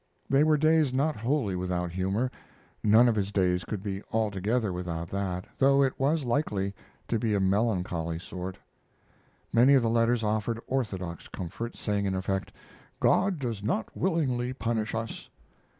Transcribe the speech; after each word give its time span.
They 0.31 0.43
were 0.43 0.57
days 0.57 0.91
not 0.91 1.15
wholly 1.15 1.55
without 1.55 1.91
humor 1.91 2.31
none 2.83 3.07
of 3.07 3.15
his 3.15 3.31
days 3.31 3.63
could 3.63 3.83
be 3.83 4.01
altogether 4.11 4.73
without 4.73 5.09
that, 5.09 5.45
though 5.59 5.83
it 5.83 5.99
was 5.99 6.25
likely 6.25 6.73
to 7.07 7.19
be 7.19 7.35
of 7.35 7.43
a 7.43 7.45
melancholy 7.45 8.17
sort. 8.17 8.57
Many 9.53 9.75
of 9.75 9.83
the 9.83 9.91
letters 9.91 10.23
offered 10.23 10.59
orthodox 10.65 11.27
comfort, 11.27 11.75
saying, 11.75 12.05
in 12.07 12.15
effect: 12.15 12.51
"God 12.99 13.37
does 13.37 13.61
not 13.61 13.95
willingly 13.95 14.53
punish 14.53 14.95
us." 14.95 15.29